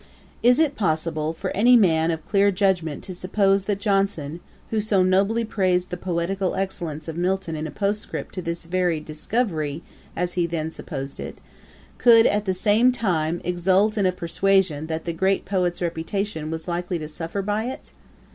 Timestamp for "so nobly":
4.81-5.45